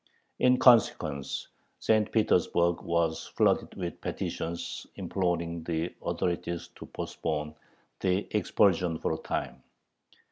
In 0.39 0.57
consequence, 0.57 1.47
St. 1.77 2.11
Petersburg 2.11 2.81
was 2.81 3.27
flooded 3.37 3.75
with 3.75 4.01
petitions 4.01 4.87
imploring 4.95 5.63
the 5.65 5.93
authorities 6.01 6.69
to 6.73 6.87
postpone 6.87 7.53
the 7.99 8.25
expulsion 8.35 8.97
for 8.97 9.13
a 9.13 9.17
time. 9.19 9.61